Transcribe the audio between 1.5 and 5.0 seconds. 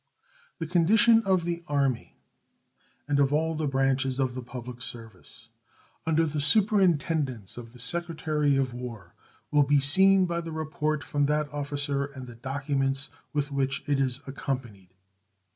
Army and of all the branches of the public